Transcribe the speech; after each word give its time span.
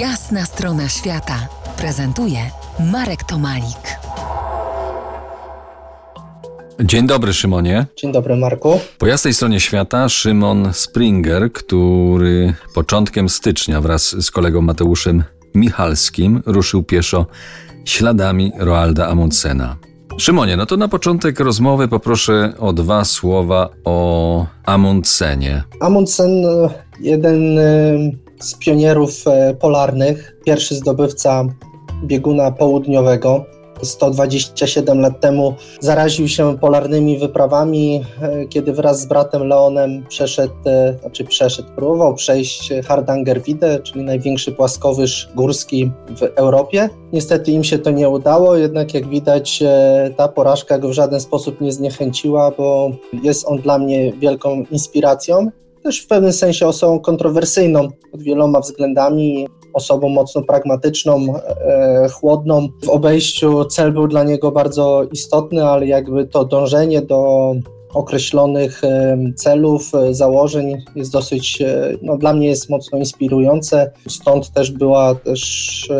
Jasna 0.00 0.44
strona 0.44 0.88
świata 0.88 1.48
prezentuje 1.78 2.38
Marek 2.92 3.24
Tomalik. 3.24 3.98
Dzień 6.80 7.06
dobry, 7.06 7.32
Szymonie. 7.34 7.86
Dzień 7.96 8.12
dobry, 8.12 8.36
Marku. 8.36 8.80
Po 8.98 9.06
jasnej 9.06 9.34
stronie 9.34 9.60
świata 9.60 10.08
Szymon 10.08 10.68
Springer, 10.72 11.52
który 11.52 12.54
początkiem 12.74 13.28
stycznia 13.28 13.80
wraz 13.80 14.24
z 14.24 14.30
kolegą 14.30 14.60
Mateuszem 14.60 15.24
Michalskim 15.54 16.42
ruszył 16.46 16.82
pieszo 16.82 17.26
śladami 17.84 18.52
Roalda 18.58 19.08
Amundsena. 19.08 19.76
Szymonie, 20.18 20.56
no 20.56 20.66
to 20.66 20.76
na 20.76 20.88
początek 20.88 21.40
rozmowy 21.40 21.88
poproszę 21.88 22.52
o 22.58 22.72
dwa 22.72 23.04
słowa 23.04 23.68
o 23.84 24.46
Amundsenie. 24.64 25.62
Amundsen, 25.80 26.30
jeden 27.00 27.58
y, 27.58 28.25
z 28.40 28.54
pionierów 28.54 29.26
e, 29.26 29.54
polarnych, 29.54 30.36
pierwszy 30.44 30.74
zdobywca 30.74 31.44
bieguna 32.04 32.50
południowego. 32.50 33.44
127 33.82 35.00
lat 35.00 35.20
temu 35.20 35.54
zaraził 35.80 36.28
się 36.28 36.58
polarnymi 36.58 37.18
wyprawami, 37.18 38.04
e, 38.22 38.46
kiedy 38.46 38.72
wraz 38.72 39.00
z 39.00 39.06
bratem 39.06 39.48
Leonem 39.48 40.06
przeszedł, 40.08 40.54
e, 40.66 40.98
znaczy 41.00 41.24
przeszedł, 41.24 41.68
próbował 41.76 42.14
przejść 42.14 42.72
Hardangerwidę, 42.86 43.80
czyli 43.80 44.02
największy 44.02 44.52
płaskowyż 44.52 45.28
górski 45.34 45.92
w 46.16 46.22
Europie. 46.22 46.88
Niestety 47.12 47.52
im 47.52 47.64
się 47.64 47.78
to 47.78 47.90
nie 47.90 48.08
udało, 48.08 48.56
jednak 48.56 48.94
jak 48.94 49.08
widać 49.08 49.62
ta 50.16 50.28
porażka 50.28 50.78
go 50.78 50.88
w 50.88 50.92
żaden 50.92 51.20
sposób 51.20 51.60
nie 51.60 51.72
zniechęciła, 51.72 52.50
bo 52.50 52.90
jest 53.22 53.48
on 53.48 53.58
dla 53.58 53.78
mnie 53.78 54.12
wielką 54.12 54.64
inspiracją 54.70 55.50
też 55.86 56.00
w 56.00 56.06
pewnym 56.06 56.32
sensie 56.32 56.66
osobą 56.66 57.00
kontrowersyjną 57.00 57.88
pod 58.12 58.22
wieloma 58.22 58.60
względami, 58.60 59.48
osobą 59.72 60.08
mocno 60.08 60.42
pragmatyczną, 60.42 61.34
e, 61.36 62.08
chłodną. 62.08 62.68
W 62.84 62.88
obejściu 62.88 63.64
cel 63.64 63.92
był 63.92 64.08
dla 64.08 64.24
niego 64.24 64.52
bardzo 64.52 65.04
istotny, 65.12 65.64
ale 65.64 65.86
jakby 65.86 66.26
to 66.26 66.44
dążenie 66.44 67.02
do 67.02 67.52
określonych 67.94 68.84
e, 68.84 69.18
celów, 69.36 69.94
e, 69.94 70.14
założeń 70.14 70.84
jest 70.96 71.12
dosyć, 71.12 71.62
e, 71.62 71.92
no 72.02 72.16
dla 72.16 72.32
mnie 72.32 72.48
jest 72.48 72.70
mocno 72.70 72.98
inspirujące. 72.98 73.92
Stąd 74.08 74.50
też 74.50 74.70
była 74.70 75.14
też 75.14 75.90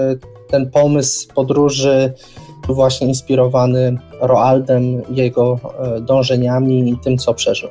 ten 0.49 0.71
pomysł 0.71 1.29
podróży 1.35 2.13
właśnie 2.69 3.07
inspirowany 3.07 3.99
Roaldem, 4.21 5.03
jego 5.11 5.61
dążeniami 6.01 6.91
i 6.91 6.99
tym, 7.05 7.19
co 7.19 7.35
przeżył. 7.35 7.69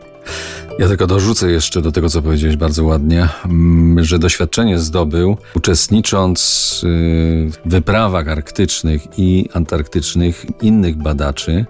Ja 0.79 0.87
tylko 0.87 1.07
dorzucę 1.07 1.51
jeszcze 1.51 1.81
do 1.81 1.91
tego, 1.91 2.09
co 2.09 2.21
powiedziałeś 2.21 2.55
bardzo 2.55 2.83
ładnie, 2.83 3.27
mm, 3.45 4.03
że 4.03 4.19
doświadczenie 4.19 4.79
zdobył 4.79 5.37
uczestnicząc 5.53 6.81
w 6.83 7.51
wyprawach 7.65 8.27
arktycznych 8.27 9.01
i 9.17 9.49
antarktycznych 9.53 10.45
innych 10.61 10.97
badaczy. 10.97 11.65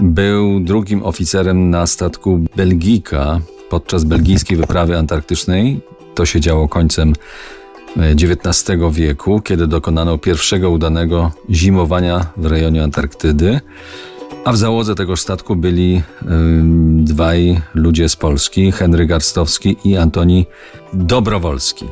Był 0.00 0.60
drugim 0.60 1.02
oficerem 1.02 1.70
na 1.70 1.86
statku 1.86 2.40
Belgika 2.56 3.40
podczas 3.70 4.04
belgijskiej 4.04 4.56
wyprawy 4.56 4.98
antarktycznej. 4.98 5.80
To 6.14 6.26
się 6.26 6.40
działo 6.40 6.68
końcem 6.68 7.12
XIX 7.96 8.80
wieku, 8.92 9.40
kiedy 9.40 9.66
dokonano 9.66 10.18
pierwszego 10.18 10.70
udanego 10.70 11.32
zimowania 11.50 12.26
w 12.36 12.46
rejonie 12.46 12.82
Antarktydy. 12.82 13.60
A 14.46 14.52
w 14.52 14.56
załodze 14.56 14.94
tego 14.94 15.16
statku 15.16 15.56
byli 15.56 16.02
dwaj 16.98 17.60
ludzie 17.74 18.08
z 18.08 18.16
Polski, 18.16 18.72
Henry 18.72 19.06
Garstowski 19.06 19.76
i 19.84 19.96
Antoni 19.96 20.46
Dobrowolski. 20.92 21.84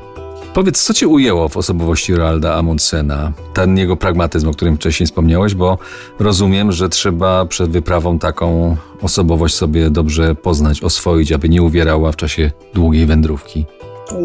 Powiedz, 0.54 0.82
co 0.82 0.94
cię 0.94 1.08
ujęło 1.08 1.48
w 1.48 1.56
osobowości 1.56 2.14
Roalda 2.14 2.54
Amundsena? 2.54 3.32
Ten 3.54 3.78
jego 3.78 3.96
pragmatyzm, 3.96 4.48
o 4.48 4.52
którym 4.52 4.76
wcześniej 4.76 5.06
wspomniałeś, 5.06 5.54
bo 5.54 5.78
rozumiem, 6.18 6.72
że 6.72 6.88
trzeba 6.88 7.46
przed 7.46 7.70
wyprawą 7.70 8.18
taką 8.18 8.76
osobowość 9.02 9.54
sobie 9.54 9.90
dobrze 9.90 10.34
poznać, 10.34 10.82
oswoić, 10.82 11.32
aby 11.32 11.48
nie 11.48 11.62
uwierała 11.62 12.12
w 12.12 12.16
czasie 12.16 12.50
długiej 12.74 13.06
wędrówki. 13.06 13.66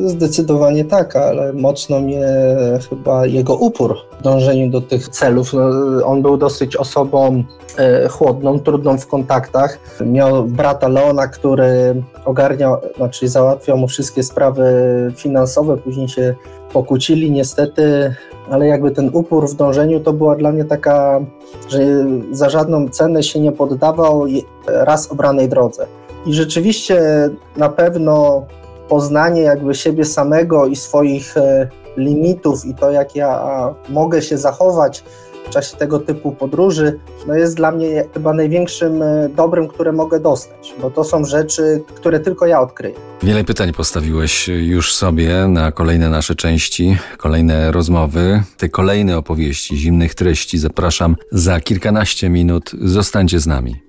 Zdecydowanie 0.05 0.85
tak, 0.85 1.15
ale 1.15 1.53
mocno 1.53 1.99
mnie 1.99 2.27
chyba 2.89 3.25
jego 3.25 3.55
upór 3.55 3.97
w 4.19 4.23
dążeniu 4.23 4.69
do 4.69 4.81
tych 4.81 5.09
celów. 5.09 5.53
No, 5.53 5.61
on 6.05 6.21
był 6.21 6.37
dosyć 6.37 6.75
osobą 6.75 7.43
e, 7.77 8.07
chłodną, 8.07 8.59
trudną 8.59 8.97
w 8.97 9.07
kontaktach. 9.07 9.79
Miał 10.05 10.43
brata 10.45 10.87
Leona, 10.87 11.27
który 11.27 12.03
ogarniał, 12.25 12.77
znaczy 12.97 13.27
załatwiał 13.27 13.77
mu 13.77 13.87
wszystkie 13.87 14.23
sprawy 14.23 14.63
finansowe, 15.15 15.77
później 15.77 16.07
się 16.09 16.35
pokłócili 16.73 17.31
niestety, 17.31 18.15
ale 18.49 18.67
jakby 18.67 18.91
ten 18.91 19.09
upór 19.13 19.49
w 19.49 19.55
dążeniu 19.55 19.99
to 19.99 20.13
była 20.13 20.35
dla 20.35 20.51
mnie 20.51 20.65
taka, 20.65 21.19
że 21.69 21.79
za 22.31 22.49
żadną 22.49 22.89
cenę 22.89 23.23
się 23.23 23.39
nie 23.39 23.51
poddawał 23.51 24.25
raz 24.67 25.11
obranej 25.11 25.49
drodze. 25.49 25.87
I 26.25 26.33
rzeczywiście 26.33 27.01
na 27.57 27.69
pewno 27.69 28.45
poznanie 28.89 29.41
jakby 29.41 29.75
siebie 29.75 30.05
samego 30.05 30.67
i 30.67 30.75
swoich 30.75 31.37
e, 31.37 31.69
limitów 31.97 32.65
i 32.65 32.75
to, 32.75 32.91
jak 32.91 33.15
ja 33.15 33.41
mogę 33.89 34.21
się 34.21 34.37
zachować 34.37 35.03
w 35.45 35.51
czasie 35.51 35.77
tego 35.77 35.99
typu 35.99 36.31
podróży, 36.31 36.99
no 37.27 37.35
jest 37.35 37.55
dla 37.55 37.71
mnie 37.71 38.05
chyba 38.13 38.33
największym 38.33 39.01
e, 39.01 39.29
dobrem, 39.35 39.67
które 39.67 39.91
mogę 39.91 40.19
dostać, 40.19 40.73
bo 40.81 40.91
to 40.91 41.03
są 41.03 41.25
rzeczy, 41.25 41.83
które 41.95 42.19
tylko 42.19 42.45
ja 42.45 42.61
odkryję. 42.61 42.95
Wiele 43.23 43.43
pytań 43.43 43.73
postawiłeś 43.73 44.47
już 44.47 44.93
sobie 44.93 45.47
na 45.47 45.71
kolejne 45.71 46.09
nasze 46.09 46.35
części, 46.35 46.97
kolejne 47.17 47.71
rozmowy, 47.71 48.43
te 48.57 48.69
kolejne 48.69 49.17
opowieści, 49.17 49.77
zimnych 49.77 50.15
treści. 50.15 50.57
Zapraszam 50.57 51.15
za 51.31 51.59
kilkanaście 51.59 52.29
minut. 52.29 52.71
Zostańcie 52.81 53.39
z 53.39 53.47
nami. 53.47 53.88